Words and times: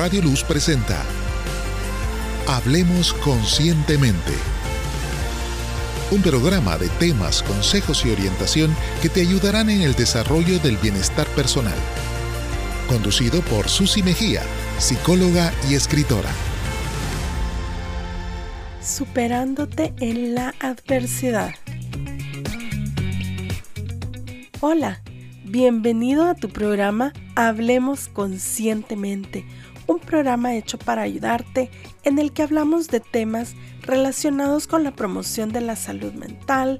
Radio 0.00 0.22
Luz 0.22 0.42
presenta 0.44 1.04
Hablemos 2.48 3.12
Conscientemente. 3.12 4.32
Un 6.10 6.22
programa 6.22 6.78
de 6.78 6.88
temas, 6.88 7.42
consejos 7.42 8.06
y 8.06 8.10
orientación 8.10 8.74
que 9.02 9.10
te 9.10 9.20
ayudarán 9.20 9.68
en 9.68 9.82
el 9.82 9.94
desarrollo 9.94 10.58
del 10.60 10.78
bienestar 10.78 11.26
personal. 11.26 11.76
Conducido 12.88 13.42
por 13.42 13.68
Susi 13.68 14.02
Mejía, 14.02 14.40
psicóloga 14.78 15.52
y 15.68 15.74
escritora. 15.74 16.30
Superándote 18.80 19.92
en 20.00 20.34
la 20.34 20.54
adversidad. 20.60 21.54
Hola, 24.60 25.02
bienvenido 25.44 26.26
a 26.26 26.34
tu 26.34 26.48
programa 26.48 27.12
Hablemos 27.36 28.08
Conscientemente, 28.08 29.44
un 29.90 29.98
programa 29.98 30.54
hecho 30.54 30.78
para 30.78 31.02
ayudarte 31.02 31.68
en 32.04 32.20
el 32.20 32.32
que 32.32 32.44
hablamos 32.44 32.86
de 32.86 33.00
temas 33.00 33.56
relacionados 33.82 34.68
con 34.68 34.84
la 34.84 34.92
promoción 34.92 35.50
de 35.50 35.60
la 35.60 35.74
salud 35.74 36.12
mental, 36.12 36.78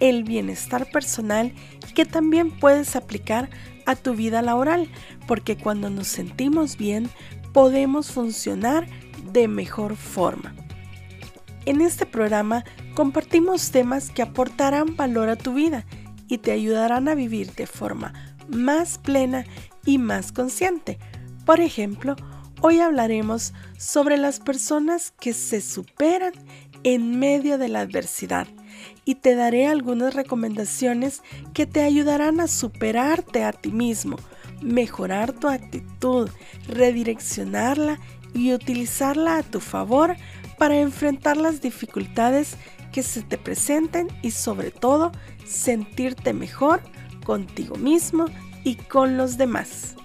el 0.00 0.24
bienestar 0.24 0.90
personal 0.90 1.54
y 1.88 1.92
que 1.92 2.04
también 2.04 2.50
puedes 2.50 2.96
aplicar 2.96 3.48
a 3.86 3.94
tu 3.94 4.14
vida 4.14 4.42
laboral, 4.42 4.88
porque 5.28 5.56
cuando 5.56 5.88
nos 5.88 6.08
sentimos 6.08 6.76
bien 6.76 7.08
podemos 7.52 8.10
funcionar 8.10 8.88
de 9.32 9.46
mejor 9.46 9.94
forma. 9.94 10.52
En 11.64 11.80
este 11.80 12.06
programa 12.06 12.64
compartimos 12.94 13.70
temas 13.70 14.10
que 14.10 14.22
aportarán 14.22 14.96
valor 14.96 15.28
a 15.28 15.36
tu 15.36 15.54
vida 15.54 15.86
y 16.26 16.38
te 16.38 16.50
ayudarán 16.50 17.06
a 17.06 17.14
vivir 17.14 17.52
de 17.52 17.68
forma 17.68 18.14
más 18.48 18.98
plena 18.98 19.44
y 19.84 19.98
más 19.98 20.32
consciente. 20.32 20.98
Por 21.46 21.60
ejemplo, 21.60 22.16
hoy 22.60 22.80
hablaremos 22.80 23.52
sobre 23.78 24.16
las 24.16 24.40
personas 24.40 25.12
que 25.20 25.32
se 25.32 25.60
superan 25.60 26.32
en 26.84 27.18
medio 27.18 27.58
de 27.58 27.68
la 27.68 27.80
adversidad 27.80 28.46
y 29.04 29.16
te 29.16 29.34
daré 29.34 29.66
algunas 29.66 30.14
recomendaciones 30.14 31.22
que 31.54 31.66
te 31.66 31.82
ayudarán 31.82 32.40
a 32.40 32.48
superarte 32.48 33.44
a 33.44 33.52
ti 33.52 33.72
mismo, 33.72 34.16
mejorar 34.62 35.32
tu 35.32 35.48
actitud, 35.48 36.28
redireccionarla 36.68 37.98
y 38.34 38.52
utilizarla 38.52 39.38
a 39.38 39.42
tu 39.42 39.60
favor 39.60 40.16
para 40.58 40.78
enfrentar 40.78 41.36
las 41.36 41.60
dificultades 41.60 42.56
que 42.92 43.02
se 43.02 43.22
te 43.22 43.38
presenten 43.38 44.08
y 44.22 44.30
sobre 44.30 44.70
todo 44.70 45.12
sentirte 45.44 46.32
mejor 46.32 46.80
contigo 47.24 47.76
mismo 47.76 48.26
y 48.64 48.76
con 48.76 49.16
los 49.16 49.38
demás. 49.38 49.96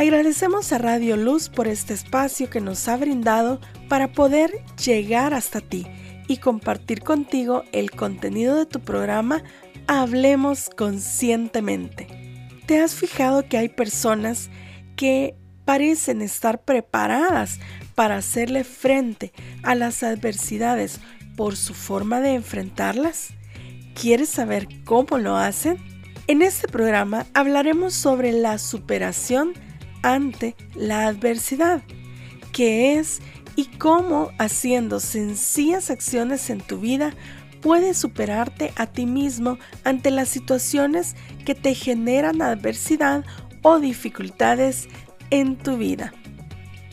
Agradecemos 0.00 0.72
a 0.72 0.78
Radio 0.78 1.18
Luz 1.18 1.50
por 1.50 1.68
este 1.68 1.92
espacio 1.92 2.48
que 2.48 2.62
nos 2.62 2.88
ha 2.88 2.96
brindado 2.96 3.60
para 3.86 4.12
poder 4.12 4.50
llegar 4.82 5.34
hasta 5.34 5.60
ti 5.60 5.86
y 6.26 6.38
compartir 6.38 7.02
contigo 7.02 7.64
el 7.72 7.90
contenido 7.90 8.56
de 8.56 8.64
tu 8.64 8.80
programa 8.80 9.42
Hablemos 9.88 10.70
conscientemente. 10.74 12.06
¿Te 12.64 12.80
has 12.80 12.94
fijado 12.94 13.46
que 13.46 13.58
hay 13.58 13.68
personas 13.68 14.48
que 14.96 15.34
parecen 15.66 16.22
estar 16.22 16.62
preparadas 16.62 17.58
para 17.94 18.16
hacerle 18.16 18.64
frente 18.64 19.34
a 19.62 19.74
las 19.74 20.02
adversidades 20.02 20.98
por 21.36 21.56
su 21.56 21.74
forma 21.74 22.22
de 22.22 22.36
enfrentarlas? 22.36 23.34
¿Quieres 23.94 24.30
saber 24.30 24.66
cómo 24.86 25.18
lo 25.18 25.36
hacen? 25.36 25.76
En 26.26 26.40
este 26.40 26.68
programa 26.68 27.26
hablaremos 27.34 27.92
sobre 27.92 28.32
la 28.32 28.56
superación 28.56 29.52
ante 30.02 30.56
la 30.74 31.06
adversidad, 31.06 31.82
qué 32.52 32.98
es 32.98 33.20
y 33.56 33.66
cómo 33.66 34.30
haciendo 34.38 35.00
sencillas 35.00 35.90
acciones 35.90 36.50
en 36.50 36.60
tu 36.60 36.78
vida 36.78 37.14
puedes 37.60 37.98
superarte 37.98 38.72
a 38.76 38.86
ti 38.86 39.06
mismo 39.06 39.58
ante 39.84 40.10
las 40.10 40.28
situaciones 40.28 41.14
que 41.44 41.54
te 41.54 41.74
generan 41.74 42.42
adversidad 42.42 43.24
o 43.62 43.78
dificultades 43.78 44.88
en 45.30 45.56
tu 45.56 45.76
vida. 45.76 46.12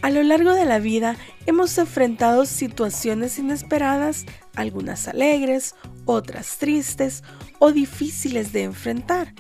A 0.02 0.10
lo 0.10 0.22
largo 0.24 0.54
de 0.54 0.66
la 0.66 0.80
vida 0.80 1.16
hemos 1.46 1.78
enfrentado 1.78 2.46
situaciones 2.46 3.40
inesperadas, 3.40 4.26
algunas 4.56 5.08
alegres, 5.08 5.76
otras 6.06 6.58
tristes 6.58 7.24
o 7.60 7.72
difíciles 7.72 8.52
de 8.52 8.64
enfrentar, 8.64 9.34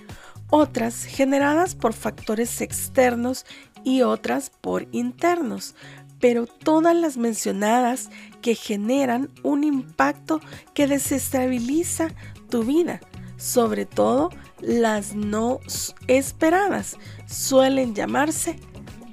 otras 0.50 1.04
generadas 1.04 1.76
por 1.76 1.94
factores 1.94 2.62
externos 2.62 3.46
y 3.84 4.02
otras 4.02 4.50
por 4.50 4.88
internos, 4.92 5.76
pero 6.20 6.48
todas 6.48 6.96
las 6.96 7.18
mencionadas 7.18 8.10
que 8.42 8.56
generan 8.56 9.30
un 9.44 9.64
impacto 9.64 10.42
que 10.74 10.88
desestabiliza 10.88 12.10
tu 12.50 12.64
vida, 12.64 13.02
sobre 13.38 13.86
todo 13.86 14.30
las 14.60 15.16
no 15.16 15.60
esperadas, 16.08 16.98
suelen 17.28 17.94
llamarse 17.94 18.60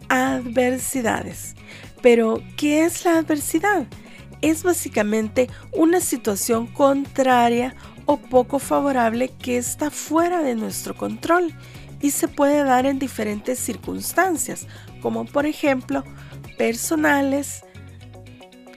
adversidades. 0.08 1.54
Pero, 2.02 2.42
¿qué 2.56 2.84
es 2.84 3.04
la 3.04 3.18
adversidad? 3.18 3.86
Es 4.44 4.62
básicamente 4.62 5.48
una 5.72 6.00
situación 6.00 6.66
contraria 6.66 7.74
o 8.04 8.18
poco 8.18 8.58
favorable 8.58 9.30
que 9.30 9.56
está 9.56 9.90
fuera 9.90 10.42
de 10.42 10.54
nuestro 10.54 10.94
control 10.94 11.54
y 12.02 12.10
se 12.10 12.28
puede 12.28 12.62
dar 12.62 12.84
en 12.84 12.98
diferentes 12.98 13.58
circunstancias, 13.58 14.66
como 15.00 15.24
por 15.24 15.46
ejemplo 15.46 16.04
personales, 16.58 17.64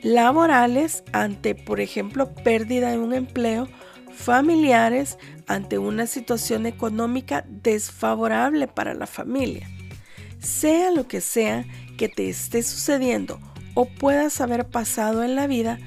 laborales, 0.04 1.04
ante 1.12 1.54
por 1.54 1.82
ejemplo 1.82 2.34
pérdida 2.34 2.92
de 2.92 3.00
un 3.00 3.14
empleo, 3.14 3.68
familiares, 4.14 5.18
ante 5.48 5.80
una 5.80 6.08
situación 6.08 6.66
económica 6.66 7.44
desfavorable 7.46 8.70
para 8.70 8.94
la 8.94 9.06
familia. 9.06 9.70
Sea 10.40 10.92
lo 10.92 11.10
que 11.10 11.20
sea 11.20 11.66
que 11.98 12.08
te 12.08 12.30
esté 12.30 12.64
sucediendo 12.64 13.42
o 13.78 13.86
puedas 13.86 14.42
haber 14.42 14.66
pasado 14.66 15.24
en 15.24 15.36
la 15.36 15.46
vida, 15.46 15.78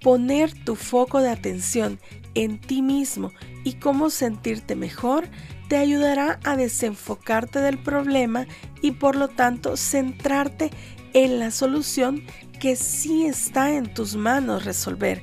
poner 0.00 0.54
tu 0.64 0.74
foco 0.74 1.20
de 1.20 1.28
atención 1.28 2.00
en 2.34 2.58
ti 2.58 2.80
mismo 2.80 3.30
y 3.62 3.74
cómo 3.74 4.08
sentirte 4.08 4.74
mejor 4.74 5.28
te 5.68 5.76
ayudará 5.76 6.40
a 6.44 6.56
desenfocarte 6.56 7.60
del 7.60 7.76
problema 7.76 8.46
y 8.80 8.92
por 8.92 9.16
lo 9.16 9.28
tanto 9.28 9.76
centrarte 9.76 10.70
en 11.12 11.38
la 11.38 11.50
solución 11.50 12.24
que 12.58 12.74
sí 12.74 13.26
está 13.26 13.70
en 13.74 13.92
tus 13.92 14.16
manos 14.16 14.64
resolver, 14.64 15.22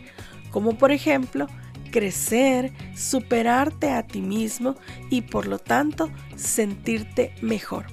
como 0.51 0.77
por 0.77 0.91
ejemplo 0.91 1.47
crecer, 1.89 2.73
superarte 2.95 3.89
a 3.89 4.05
ti 4.05 4.21
mismo 4.21 4.75
y 5.09 5.21
por 5.21 5.47
lo 5.47 5.57
tanto 5.57 6.11
sentirte 6.35 7.33
mejor. 7.41 7.87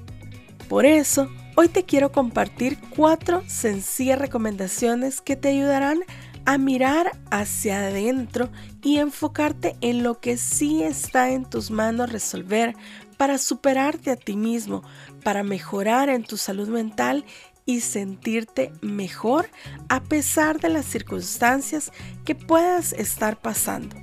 Por 0.69 0.85
eso, 0.85 1.31
hoy 1.57 1.69
te 1.69 1.85
quiero 1.85 2.13
compartir 2.13 2.79
cuatro 2.97 3.43
sencillas 3.47 4.19
recomendaciones 4.19 5.21
que 5.21 5.37
te 5.37 5.49
ayudarán 5.49 6.01
a 6.45 6.59
mirar 6.59 7.13
hacia 7.31 7.79
adentro 7.87 8.51
y 8.83 8.99
enfocarte 8.99 9.77
en 9.81 10.03
lo 10.03 10.21
que 10.21 10.37
sí 10.37 10.83
está 10.83 11.31
en 11.31 11.45
tus 11.45 11.71
manos 11.71 12.11
resolver 12.11 12.75
para 13.17 13.39
superarte 13.39 14.11
a 14.11 14.17
ti 14.17 14.37
mismo, 14.37 14.83
para 15.23 15.43
mejorar 15.43 16.09
en 16.09 16.25
tu 16.25 16.37
salud 16.37 16.69
mental 16.69 17.25
y 17.67 17.81
sentirte 17.81 18.73
mejor 18.81 19.51
a 19.89 20.03
pesar 20.03 20.61
de 20.61 20.71
las 20.71 20.87
circunstancias 20.87 21.93
que 22.25 22.35
puedas 22.35 22.93
estar 22.95 23.39
pasando. 23.39 23.97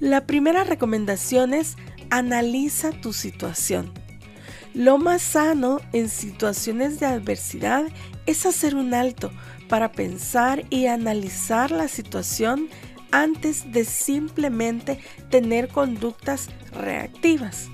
La 0.00 0.26
primera 0.26 0.64
recomendación 0.64 1.54
es 1.54 1.76
analiza 2.10 2.90
tu 2.90 3.12
situación. 3.12 4.05
Lo 4.76 4.98
más 4.98 5.22
sano 5.22 5.80
en 5.94 6.10
situaciones 6.10 7.00
de 7.00 7.06
adversidad 7.06 7.86
es 8.26 8.44
hacer 8.44 8.74
un 8.74 8.92
alto 8.92 9.32
para 9.70 9.90
pensar 9.90 10.66
y 10.68 10.84
analizar 10.84 11.70
la 11.70 11.88
situación 11.88 12.68
antes 13.10 13.72
de 13.72 13.86
simplemente 13.86 15.00
tener 15.30 15.68
conductas 15.68 16.50
reactivas. 16.72 17.68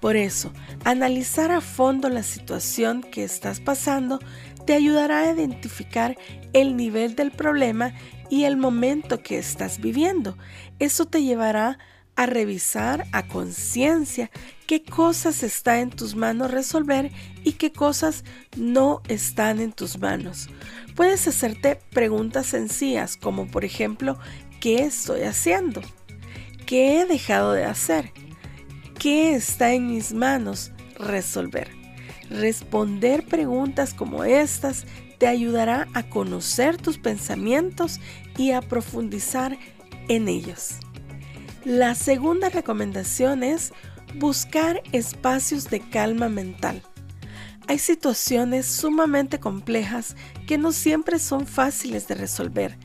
Por 0.00 0.16
eso, 0.16 0.50
analizar 0.84 1.50
a 1.50 1.60
fondo 1.60 2.08
la 2.08 2.22
situación 2.22 3.02
que 3.02 3.24
estás 3.24 3.60
pasando 3.60 4.18
te 4.64 4.72
ayudará 4.72 5.20
a 5.20 5.32
identificar 5.32 6.16
el 6.54 6.78
nivel 6.78 7.14
del 7.14 7.30
problema 7.30 7.92
y 8.30 8.44
el 8.44 8.56
momento 8.56 9.22
que 9.22 9.36
estás 9.36 9.80
viviendo. 9.80 10.38
Eso 10.78 11.04
te 11.04 11.22
llevará 11.22 11.68
a 11.68 11.78
revisar 12.26 13.06
a 13.12 13.26
conciencia 13.26 14.30
qué 14.66 14.82
cosas 14.82 15.42
está 15.42 15.80
en 15.80 15.90
tus 15.90 16.14
manos 16.16 16.50
resolver 16.50 17.10
y 17.44 17.52
qué 17.52 17.72
cosas 17.72 18.24
no 18.56 19.02
están 19.08 19.60
en 19.60 19.72
tus 19.72 19.98
manos. 19.98 20.48
Puedes 20.94 21.26
hacerte 21.28 21.80
preguntas 21.90 22.46
sencillas 22.46 23.16
como 23.16 23.46
por 23.46 23.64
ejemplo, 23.64 24.18
¿qué 24.60 24.82
estoy 24.82 25.22
haciendo? 25.22 25.80
¿Qué 26.66 27.00
he 27.00 27.06
dejado 27.06 27.52
de 27.52 27.64
hacer? 27.64 28.12
¿Qué 28.98 29.34
está 29.34 29.72
en 29.72 29.86
mis 29.86 30.12
manos 30.12 30.72
resolver? 30.98 31.70
Responder 32.30 33.24
preguntas 33.24 33.94
como 33.94 34.24
estas 34.24 34.84
te 35.18 35.26
ayudará 35.26 35.88
a 35.94 36.08
conocer 36.08 36.76
tus 36.76 36.98
pensamientos 36.98 38.00
y 38.36 38.52
a 38.52 38.60
profundizar 38.60 39.58
en 40.08 40.28
ellos. 40.28 40.78
La 41.68 41.94
segunda 41.94 42.48
recomendación 42.48 43.42
es 43.42 43.74
buscar 44.14 44.82
espacios 44.92 45.68
de 45.68 45.80
calma 45.80 46.30
mental. 46.30 46.82
Hay 47.66 47.78
situaciones 47.78 48.64
sumamente 48.64 49.38
complejas 49.38 50.16
que 50.46 50.56
no 50.56 50.72
siempre 50.72 51.18
son 51.18 51.46
fáciles 51.46 52.08
de 52.08 52.14
resolver. 52.14 52.78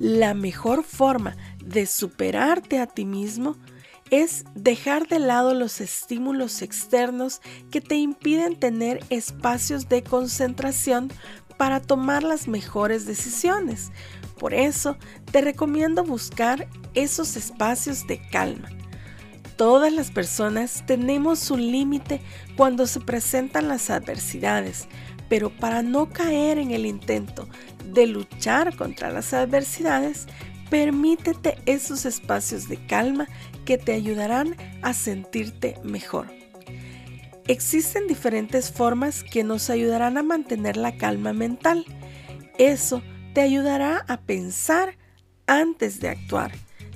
La 0.00 0.34
mejor 0.34 0.82
forma 0.82 1.36
de 1.64 1.86
superarte 1.86 2.80
a 2.80 2.88
ti 2.88 3.04
mismo 3.04 3.56
es 4.10 4.44
dejar 4.56 5.06
de 5.06 5.20
lado 5.20 5.54
los 5.54 5.80
estímulos 5.80 6.60
externos 6.60 7.40
que 7.70 7.80
te 7.80 7.94
impiden 7.94 8.58
tener 8.58 8.98
espacios 9.10 9.88
de 9.88 10.02
concentración 10.02 11.08
para 11.56 11.80
tomar 11.80 12.22
las 12.22 12.48
mejores 12.48 13.06
decisiones. 13.06 13.92
Por 14.38 14.54
eso 14.54 14.96
te 15.30 15.40
recomiendo 15.40 16.04
buscar 16.04 16.68
esos 16.94 17.36
espacios 17.36 18.06
de 18.06 18.20
calma. 18.30 18.68
Todas 19.56 19.92
las 19.92 20.10
personas 20.10 20.84
tenemos 20.86 21.50
un 21.50 21.60
límite 21.70 22.20
cuando 22.56 22.86
se 22.86 23.00
presentan 23.00 23.68
las 23.68 23.88
adversidades, 23.88 24.88
pero 25.28 25.50
para 25.50 25.82
no 25.82 26.10
caer 26.10 26.58
en 26.58 26.72
el 26.72 26.86
intento 26.86 27.48
de 27.92 28.06
luchar 28.06 28.76
contra 28.76 29.10
las 29.10 29.32
adversidades, 29.32 30.26
permítete 30.70 31.56
esos 31.66 32.04
espacios 32.04 32.68
de 32.68 32.84
calma 32.86 33.28
que 33.64 33.78
te 33.78 33.92
ayudarán 33.92 34.56
a 34.82 34.92
sentirte 34.92 35.76
mejor. 35.84 36.43
Existen 37.46 38.06
diferentes 38.06 38.72
formas 38.72 39.22
que 39.22 39.44
nos 39.44 39.70
ayudarán 39.70 40.16
a 40.16 40.22
mantener 40.22 40.76
la 40.76 40.96
calma 40.96 41.32
mental. 41.32 41.84
Eso 42.58 43.02
te 43.34 43.40
ayudará 43.40 44.04
a 44.08 44.20
pensar 44.20 44.96
antes 45.46 46.00
de 46.00 46.08
actuar 46.08 46.52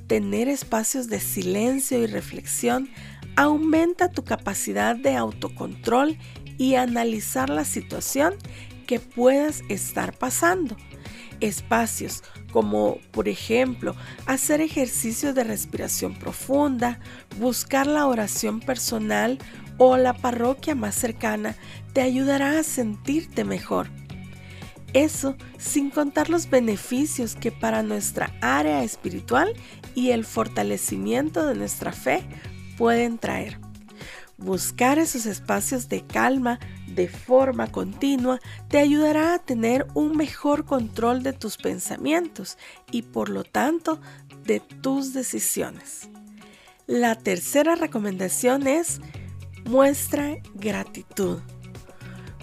tener 0.08 0.48
espacios 0.48 1.08
de 1.08 1.20
silencio 1.20 2.02
y 2.02 2.06
reflexión 2.06 2.88
aumenta 3.36 4.10
tu 4.10 4.24
capacidad 4.24 4.96
de 4.96 5.14
autocontrol 5.14 6.18
y 6.56 6.74
analizar 6.74 7.50
la 7.50 7.64
situación 7.64 8.34
que 8.88 8.98
puedas 8.98 9.62
estar 9.68 10.16
pasando. 10.16 10.76
Espacios 11.40 12.24
como, 12.50 12.98
por 13.12 13.28
ejemplo, 13.28 13.94
hacer 14.26 14.60
ejercicios 14.60 15.34
de 15.36 15.44
respiración 15.44 16.14
profunda, 16.14 16.98
buscar 17.38 17.86
la 17.86 18.06
oración 18.06 18.58
personal 18.58 19.38
o 19.78 19.96
la 19.96 20.12
parroquia 20.12 20.74
más 20.74 20.94
cercana 20.94 21.56
te 21.92 22.02
ayudará 22.02 22.58
a 22.58 22.62
sentirte 22.62 23.44
mejor. 23.44 23.88
Eso 24.92 25.36
sin 25.58 25.90
contar 25.90 26.30
los 26.30 26.50
beneficios 26.50 27.34
que 27.34 27.52
para 27.52 27.82
nuestra 27.82 28.32
área 28.40 28.82
espiritual 28.82 29.54
y 29.94 30.10
el 30.10 30.24
fortalecimiento 30.24 31.46
de 31.46 31.54
nuestra 31.54 31.92
fe 31.92 32.22
pueden 32.76 33.18
traer. 33.18 33.58
Buscar 34.38 35.00
esos 35.00 35.26
espacios 35.26 35.88
de 35.88 36.06
calma 36.06 36.60
de 36.86 37.08
forma 37.08 37.70
continua 37.70 38.38
te 38.68 38.78
ayudará 38.78 39.34
a 39.34 39.38
tener 39.40 39.86
un 39.94 40.16
mejor 40.16 40.64
control 40.64 41.22
de 41.22 41.32
tus 41.32 41.56
pensamientos 41.56 42.56
y 42.90 43.02
por 43.02 43.28
lo 43.28 43.42
tanto 43.42 44.00
de 44.44 44.60
tus 44.60 45.12
decisiones. 45.12 46.08
La 46.86 47.16
tercera 47.16 47.74
recomendación 47.74 48.66
es 48.66 49.00
muestra 49.64 50.36
gratitud. 50.54 51.38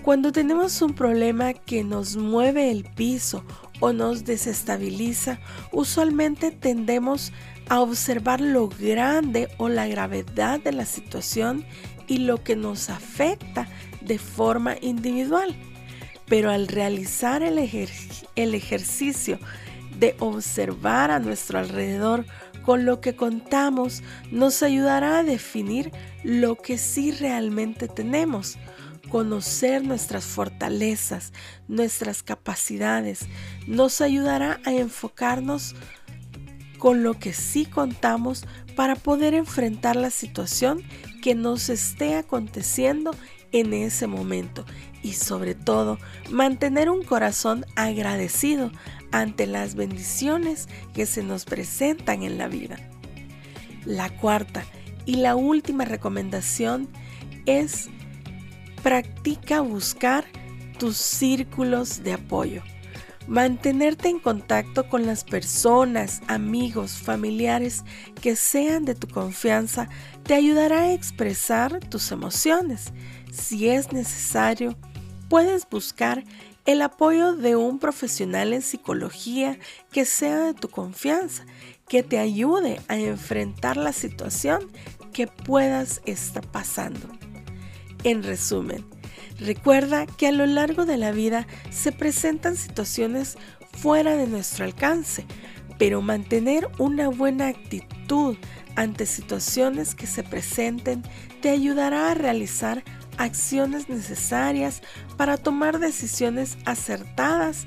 Cuando 0.04 0.32
tenemos 0.32 0.82
un 0.82 0.94
problema 0.94 1.54
que 1.54 1.84
nos 1.84 2.16
mueve 2.16 2.70
el 2.70 2.84
piso 2.84 3.44
o 3.80 3.92
nos 3.92 4.24
desestabiliza, 4.24 5.40
usualmente 5.72 6.52
tendemos 6.52 7.34
a 7.70 7.82
observar 7.82 8.40
lo 8.40 8.68
grande 8.68 9.50
o 9.58 9.70
la 9.70 9.88
gravedad 9.88 10.60
de 10.60 10.72
la 10.72 10.86
situación 10.86 11.66
y 12.08 12.20
lo 12.20 12.44
que 12.44 12.56
nos 12.56 12.90
afecta 12.90 13.68
de 14.02 14.20
forma 14.20 14.76
individual. 14.82 15.56
Pero 16.28 16.52
al 16.52 16.68
realizar 16.68 17.44
el, 17.44 17.58
ejercicio 17.58 19.40
de 19.98 20.16
observar 20.20 21.12
a 21.12 21.20
nuestro 21.20 21.60
alrededor 21.60 22.26
con 22.66 22.86
lo 22.86 23.00
que 23.00 23.16
contamos, 23.16 24.02
nos 24.32 24.64
ayudará 24.64 25.20
a 25.20 25.24
definir 25.24 25.92
lo 26.24 26.56
que 26.56 26.78
sí 26.78 27.12
realmente 27.12 27.88
tenemos 27.88 28.58
Conocer 29.10 29.84
nuestras 29.84 30.26
fortalezas, 30.26 31.32
nuestras 31.68 32.24
capacidades, 32.24 33.28
nos 33.68 34.02
ayudará 34.02 34.60
a 34.66 34.72
enfocarnos 34.72 35.76
con 36.80 37.04
lo 37.04 37.18
que 37.20 37.32
sí 37.32 37.66
contamos 37.66 38.46
para 38.76 38.96
poder 38.96 39.34
enfrentar 39.36 39.96
la 39.96 40.10
situación 40.10 40.82
que 41.22 41.36
nos 41.36 41.70
esté 41.70 42.16
aconteciendo 42.16 43.12
en 43.52 43.74
ese 43.74 44.08
momento. 44.08 44.66
Y 45.04 45.14
sobre 45.14 45.54
todo 45.54 46.00
mantener 46.32 46.90
un 46.90 47.04
corazón 47.04 47.66
agradecido 47.76 48.72
ante 49.12 49.48
las 49.48 49.76
bendiciones 49.76 50.68
que 50.94 51.06
se 51.06 51.24
nos 51.24 51.46
presentan 51.46 52.24
en 52.24 52.38
la 52.38 52.48
vida. 52.48 52.78
La 53.86 54.10
cuarta 54.10 54.66
y 55.06 55.18
la 55.18 55.36
última 55.36 55.86
recomendación 55.86 56.90
es 57.46 57.90
Practica 58.82 59.62
buscar 59.62 60.26
tus 60.78 60.98
círculos 60.98 62.04
de 62.04 62.14
apoyo. 62.14 62.62
Mantenerte 63.28 64.10
en 64.10 64.20
contacto 64.20 64.88
con 64.88 65.08
las 65.08 65.24
personas, 65.24 66.22
amigos, 66.28 66.92
familiares 66.92 67.84
que 68.22 68.36
sean 68.36 68.86
de 68.86 68.94
tu 68.94 69.08
confianza 69.08 69.90
te 70.22 70.36
ayudará 70.36 70.82
a 70.82 70.94
expresar 70.94 71.80
tus 71.80 72.12
emociones. 72.12 72.94
Si 73.32 73.68
es 73.68 73.92
necesario, 73.92 74.78
puedes 75.30 75.68
buscar 75.68 76.24
el 76.66 76.82
apoyo 76.82 77.34
de 77.34 77.56
un 77.56 77.80
profesional 77.80 78.52
en 78.52 78.62
psicología 78.62 79.60
que 79.92 80.04
sea 80.04 80.40
de 80.40 80.54
tu 80.54 80.70
confianza, 80.70 81.46
que 81.88 82.02
te 82.02 82.18
ayude 82.18 82.82
a 82.88 82.98
enfrentar 82.98 83.78
la 83.78 83.94
situación 83.94 84.72
que 85.14 85.28
puedas 85.28 86.02
estar 86.06 86.46
pasando. 86.48 87.08
En 88.04 88.24
resumen, 88.24 88.84
recuerda 89.40 90.08
que 90.08 90.28
a 90.28 90.32
lo 90.32 90.46
largo 90.48 90.86
de 90.86 90.98
la 90.98 91.12
vida 91.12 91.48
se 91.70 91.92
presentan 91.92 92.56
situaciones 92.56 93.38
fuera 93.72 94.16
de 94.16 94.28
nuestro 94.28 94.66
alcance, 94.66 95.26
pero 95.78 96.02
mantener 96.02 96.68
una 96.80 97.10
buena 97.10 97.48
actitud 97.48 98.38
ante 98.76 99.06
situaciones 99.06 99.96
que 99.96 100.08
se 100.08 100.24
presenten 100.24 101.04
te 101.42 101.50
ayudará 101.50 102.12
a 102.12 102.16
realizar 102.16 102.84
acciones 103.18 103.90
necesarias 103.90 104.82
para 105.18 105.38
tomar 105.38 105.80
decisiones 105.80 106.58
acertadas 106.66 107.66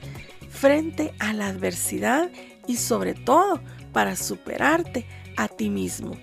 frente 0.51 1.15
a 1.19 1.33
la 1.33 1.49
adversidad 1.49 2.31
y 2.67 2.77
sobre 2.77 3.15
todo 3.15 3.61
para 3.93 4.17
superarte 4.17 5.07
a 5.37 5.49
ti 5.49 5.71
mismo. 5.71 6.17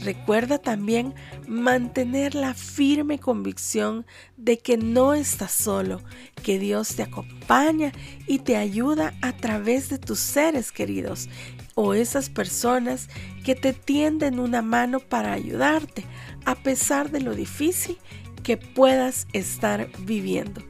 Recuerda 0.00 0.58
también 0.58 1.14
mantener 1.46 2.34
la 2.34 2.54
firme 2.54 3.20
convicción 3.20 4.04
de 4.36 4.58
que 4.58 4.76
no 4.76 5.14
estás 5.14 5.52
solo, 5.52 6.00
que 6.42 6.58
Dios 6.58 6.96
te 6.96 7.04
acompaña 7.04 7.92
y 8.26 8.40
te 8.40 8.56
ayuda 8.56 9.14
a 9.22 9.32
través 9.32 9.88
de 9.90 9.98
tus 9.98 10.18
seres 10.18 10.72
queridos 10.72 11.28
o 11.74 11.94
esas 11.94 12.30
personas 12.30 13.08
que 13.44 13.54
te 13.54 13.72
tienden 13.72 14.40
una 14.40 14.60
mano 14.60 14.98
para 14.98 15.32
ayudarte 15.32 16.04
a 16.44 16.56
pesar 16.56 17.10
de 17.10 17.20
lo 17.20 17.34
difícil 17.34 17.96
que 18.42 18.56
puedas 18.56 19.26
estar 19.32 19.88
viviendo. 20.00 20.62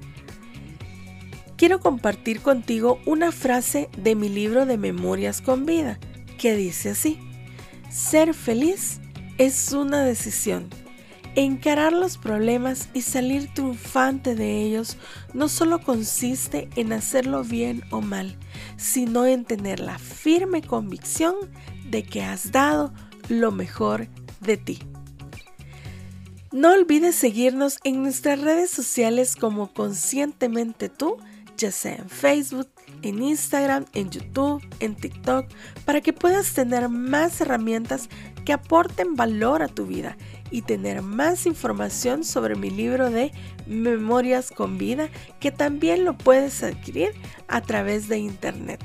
Quiero 1.57 1.81
compartir 1.81 2.41
contigo 2.41 3.01
una 3.07 3.31
frase 3.31 3.89
de 3.97 4.15
mi 4.15 4.29
libro 4.29 4.67
de 4.67 4.79
Memorias 4.79 5.41
con 5.41 5.65
Vida 5.65 5.99
que 6.43 6.57
dice 6.57 6.91
así, 6.91 7.21
ser 7.89 8.35
feliz 8.35 9.01
es 9.39 9.73
una 9.73 10.03
decisión. 10.03 10.69
Encarar 11.37 11.93
los 11.93 12.19
problemas 12.19 12.89
y 12.93 13.03
salir 13.03 13.49
triunfante 13.55 14.35
de 14.35 14.61
ellos 14.61 14.97
no 15.33 15.49
solo 15.49 15.81
consiste 15.81 16.69
en 16.75 16.93
hacerlo 16.93 17.45
bien 17.45 17.85
o 17.91 18.01
mal, 18.01 18.37
sino 18.77 19.25
en 19.25 19.45
tener 19.45 19.79
la 19.79 20.01
firme 20.01 20.63
convicción 20.63 21.37
de 21.89 22.03
que 22.03 22.25
has 22.25 22.51
dado 22.51 22.93
lo 23.29 23.53
mejor 23.53 24.09
de 24.41 24.57
ti. 24.57 24.81
No 26.53 26.75
olvides 26.75 27.15
seguirnos 27.15 27.79
en 27.83 28.03
nuestras 28.03 28.39
redes 28.39 28.69
sociales 28.69 29.37
como 29.37 29.73
Conscientemente 29.73 30.91
Tú, 30.91 31.17
ya 31.57 31.73
sea 31.73 31.95
en 31.95 32.11
Facebook, 32.11 32.69
en 33.01 33.23
Instagram, 33.23 33.87
en 33.95 34.11
YouTube, 34.11 34.63
en 34.79 34.95
TikTok, 34.95 35.47
para 35.87 36.03
que 36.03 36.13
puedas 36.13 36.53
tener 36.53 36.91
más 36.91 37.41
herramientas 37.41 38.11
que 38.45 38.53
aporten 38.53 39.17
valor 39.17 39.63
a 39.63 39.69
tu 39.69 39.87
vida 39.87 40.19
y 40.51 40.61
tener 40.61 41.01
más 41.01 41.47
información 41.47 42.23
sobre 42.23 42.55
mi 42.55 42.69
libro 42.69 43.11
de 43.11 43.33
Memorias 43.67 44.51
con 44.51 44.77
Vida 44.77 45.09
que 45.41 45.53
también 45.53 46.05
lo 46.05 46.19
puedes 46.19 46.63
adquirir 46.63 47.13
a 47.49 47.63
través 47.63 48.09
de 48.09 48.19
internet. 48.19 48.85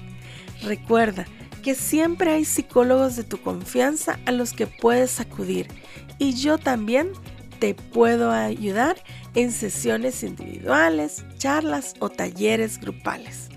Recuerda 0.62 1.26
que 1.64 1.76
siempre 1.76 2.32
hay 2.32 2.46
psicólogos 2.46 3.18
de 3.18 3.26
tu 3.26 3.42
confianza 3.42 4.20
a 4.26 4.32
los 4.32 4.54
que 4.54 4.68
puedes 4.68 5.20
acudir 5.20 5.68
y 6.18 6.34
yo 6.36 6.58
también 6.58 7.12
te 7.60 7.74
puedo 7.74 8.32
ayudar 8.32 8.96
en 9.36 9.52
sesiones 9.52 10.24
individuales, 10.24 11.26
charlas 11.38 11.96
o 12.00 12.10
talleres 12.10 12.80
grupales. 12.80 13.50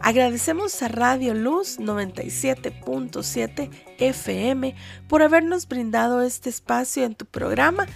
Agradecemos 0.00 0.80
a 0.82 0.88
Radio 0.88 1.34
Luz 1.34 1.78
97.7 1.80 3.70
FM 3.98 4.74
por 5.08 5.22
habernos 5.22 5.66
brindado 5.66 6.22
este 6.22 6.50
espacio 6.50 7.04
en 7.04 7.14
tu 7.14 7.26
programa 7.26 7.86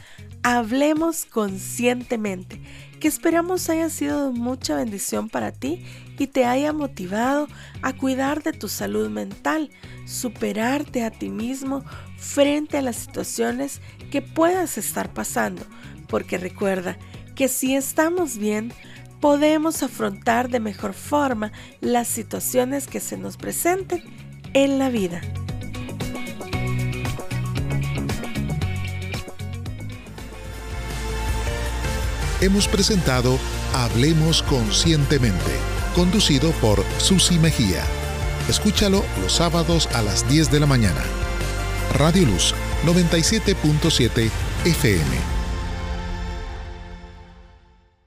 Hablemos 0.44 1.24
Conscientemente, 1.24 2.60
que 2.98 3.06
esperamos 3.06 3.70
haya 3.70 3.88
sido 3.88 4.32
de 4.32 4.38
mucha 4.38 4.74
bendición 4.74 5.28
para 5.28 5.52
ti 5.52 5.84
y 6.18 6.26
te 6.26 6.44
haya 6.44 6.72
motivado 6.72 7.46
a 7.80 7.92
cuidar 7.92 8.42
de 8.42 8.52
tu 8.52 8.68
salud 8.68 9.08
mental, 9.08 9.70
superarte 10.04 11.04
a 11.04 11.12
ti 11.12 11.28
mismo 11.28 11.84
frente 12.16 12.78
a 12.78 12.82
las 12.82 12.96
situaciones 12.96 13.80
que 14.10 14.20
puedas 14.20 14.78
estar 14.78 15.12
pasando, 15.12 15.62
porque 16.08 16.38
recuerda 16.38 16.98
que 17.36 17.46
si 17.46 17.76
estamos 17.76 18.36
bien, 18.36 18.72
podemos 19.20 19.84
afrontar 19.84 20.48
de 20.48 20.58
mejor 20.58 20.92
forma 20.92 21.52
las 21.80 22.08
situaciones 22.08 22.88
que 22.88 22.98
se 22.98 23.16
nos 23.16 23.36
presenten 23.36 24.02
en 24.54 24.80
la 24.80 24.90
vida. 24.90 25.20
Hemos 32.42 32.66
presentado 32.66 33.38
Hablemos 33.72 34.42
Conscientemente, 34.42 35.52
conducido 35.94 36.50
por 36.60 36.84
Susi 36.98 37.38
Mejía. 37.38 37.84
Escúchalo 38.48 39.04
los 39.22 39.34
sábados 39.34 39.88
a 39.94 40.02
las 40.02 40.28
10 40.28 40.50
de 40.50 40.58
la 40.58 40.66
mañana. 40.66 41.04
Radio 41.94 42.26
Luz 42.26 42.52
97.7 42.84 44.28
FM. 44.64 45.41